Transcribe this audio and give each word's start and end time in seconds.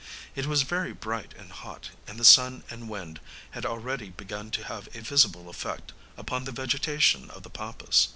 It 0.33 0.47
was 0.47 0.63
very 0.63 0.93
bright 0.93 1.31
and 1.37 1.51
hot, 1.51 1.91
and 2.07 2.17
the 2.19 2.25
sun 2.25 2.63
and 2.71 2.89
wind 2.89 3.19
had 3.51 3.67
already 3.67 4.09
begun 4.09 4.49
to 4.49 4.63
have 4.63 4.87
a 4.95 5.01
visible 5.01 5.47
effect 5.47 5.93
upon 6.17 6.45
the 6.45 6.51
vegetation 6.51 7.29
of 7.29 7.43
the 7.43 7.51
Pampas. 7.51 8.07